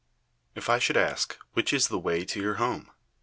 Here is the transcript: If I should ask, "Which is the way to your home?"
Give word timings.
If 0.55 0.67
I 0.67 0.79
should 0.79 0.97
ask, 0.97 1.37
"Which 1.53 1.71
is 1.71 1.87
the 1.89 1.99
way 1.99 2.25
to 2.25 2.41
your 2.41 2.55
home?" 2.55 2.89